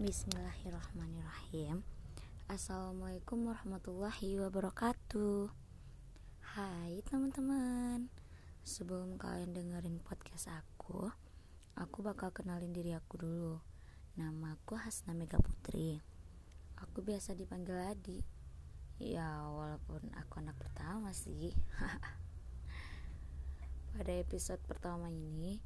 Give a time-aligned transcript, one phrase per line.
[0.00, 1.84] Bismillahirrahmanirrahim.
[2.48, 5.52] Assalamualaikum warahmatullahi wabarakatuh.
[6.56, 8.08] Hai teman-teman.
[8.64, 11.12] Sebelum kalian dengerin podcast aku
[11.76, 13.60] Aku bakal kenalin diri aku dulu.
[14.16, 16.00] Nama aku Hasna Mega Putri.
[16.80, 18.24] Aku biasa dipanggil Adi.
[19.04, 21.52] Ya walaupun aku anak pertama sih.
[23.92, 25.60] Pada episode pertama ini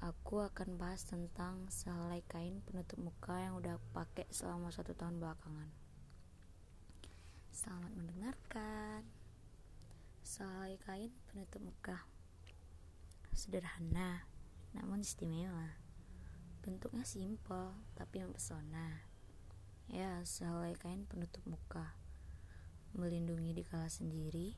[0.00, 5.20] aku akan bahas tentang sehelai kain penutup muka yang udah aku pakai selama satu tahun
[5.20, 5.70] belakangan.
[7.54, 9.06] Selamat mendengarkan.
[10.24, 12.02] Sehelai kain penutup muka
[13.34, 14.24] sederhana,
[14.72, 15.76] namun istimewa.
[16.62, 19.04] Bentuknya simpel tapi mempesona.
[19.90, 21.92] Ya, sehelai kain penutup muka
[22.94, 24.54] melindungi di kala sendiri,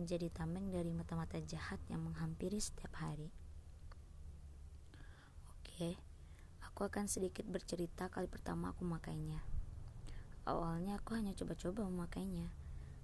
[0.00, 3.28] menjadi tameng dari mata-mata jahat yang menghampiri setiap hari.
[5.76, 5.92] Oke,
[6.64, 9.44] aku akan sedikit bercerita kali pertama aku memakainya.
[10.48, 12.48] Awalnya aku hanya coba-coba memakainya,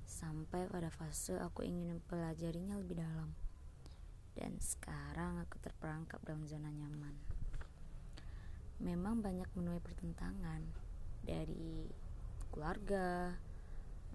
[0.09, 3.37] sampai pada fase aku ingin mempelajarinya lebih dalam.
[4.33, 7.13] Dan sekarang aku terperangkap dalam zona nyaman.
[8.81, 10.65] Memang banyak menuai pertentangan
[11.21, 11.93] dari
[12.57, 13.37] keluarga,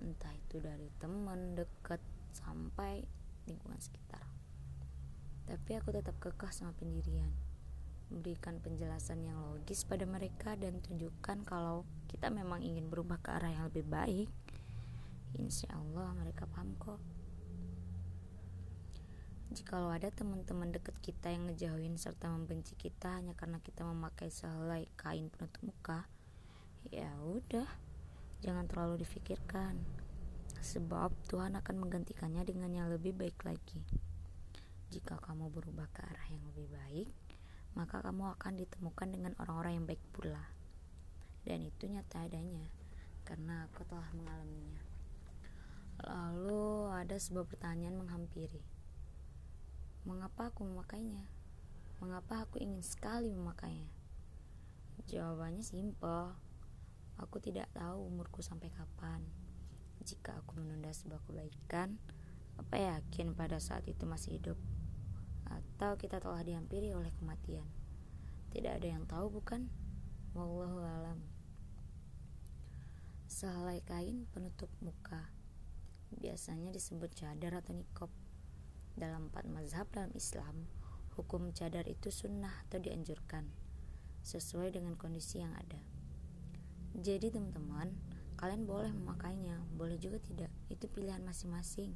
[0.01, 2.01] entah itu dari teman dekat
[2.33, 3.05] sampai
[3.45, 4.25] lingkungan sekitar.
[5.45, 7.46] Tapi aku tetap kekeh sama pendirian
[8.07, 13.51] berikan penjelasan yang logis pada mereka dan tunjukkan kalau kita memang ingin berubah ke arah
[13.51, 14.31] yang lebih baik
[15.35, 16.99] insya Allah mereka paham kok
[19.47, 24.85] Jikalau ada teman-teman dekat kita yang ngejauhin serta membenci kita hanya karena kita memakai sehelai
[24.99, 26.03] kain penutup muka,
[26.91, 27.65] ya udah,
[28.43, 29.79] jangan terlalu difikirkan.
[30.59, 33.81] Sebab Tuhan akan menggantikannya dengan yang lebih baik lagi.
[34.91, 37.09] Jika kamu berubah ke arah yang lebih baik,
[37.77, 40.41] maka kamu akan ditemukan dengan orang-orang yang baik pula.
[41.45, 42.65] Dan itu nyata adanya,
[43.21, 44.81] karena aku telah mengalaminya.
[46.01, 48.65] Lalu ada sebuah pertanyaan menghampiri.
[50.09, 51.29] Mengapa aku memakainya?
[52.01, 53.93] Mengapa aku ingin sekali memakainya?
[55.05, 56.33] Jawabannya simpel.
[57.21, 59.21] Aku tidak tahu umurku sampai kapan.
[60.01, 61.97] Jika aku menunda sebuah kebaikan,
[62.57, 64.57] apa yakin pada saat itu masih hidup?
[65.47, 67.67] Atau kita telah dihampiri oleh kematian.
[68.51, 69.71] Tidak ada yang tahu bukan?
[70.35, 71.19] Wallahu alam.
[73.27, 75.29] Sehelai kain penutup muka
[76.15, 78.11] biasanya disebut cadar atau nikob.
[78.97, 80.65] Dalam empat mazhab dalam Islam,
[81.15, 83.45] hukum cadar itu sunnah atau dianjurkan
[84.27, 85.79] sesuai dengan kondisi yang ada.
[86.97, 87.95] Jadi teman-teman,
[88.35, 90.51] kalian boleh memakainya, boleh juga tidak.
[90.67, 91.93] Itu pilihan masing-masing.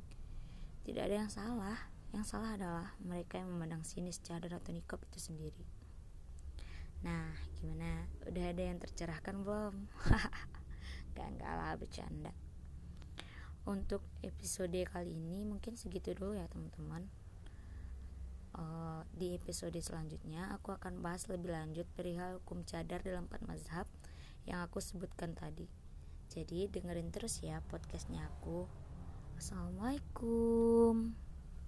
[0.85, 1.91] Tidak ada yang salah.
[2.11, 5.63] Yang salah adalah mereka yang memandang sinis cadar atau nikob itu sendiri.
[7.01, 8.05] Nah, gimana?
[8.27, 9.88] Udah ada yang tercerahkan belum?
[11.16, 12.35] gak enggak lah bercanda.
[13.63, 17.07] Untuk episode kali ini mungkin segitu dulu ya teman-teman.
[18.51, 23.88] Uh, di episode selanjutnya aku akan bahas lebih lanjut perihal hukum cadar dalam empat mazhab
[24.44, 25.71] yang aku sebutkan tadi.
[26.27, 28.67] Jadi dengerin terus ya podcastnya aku.
[29.39, 31.31] Assalamualaikum.